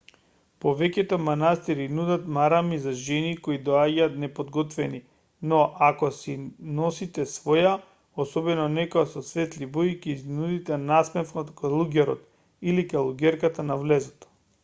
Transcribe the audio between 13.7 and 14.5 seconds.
на влезот